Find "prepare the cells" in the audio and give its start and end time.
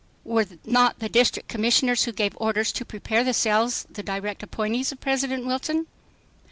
2.83-3.85